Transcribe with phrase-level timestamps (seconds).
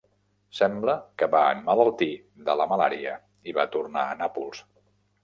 [0.59, 2.07] Sembla que va emmalaltir
[2.47, 3.13] de la malària
[3.53, 4.65] i va tornar a Nàpols.